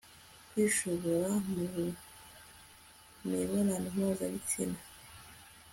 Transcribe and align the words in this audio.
kwishora 0.49 1.15
mu 1.51 1.63
mibonano 3.29 3.87
mpuzabitsina 3.95 4.79